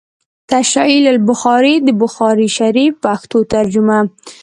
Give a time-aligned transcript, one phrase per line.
[0.51, 3.99] “تشعيل البخاري” َد بخاري شريف پښتو ترجمه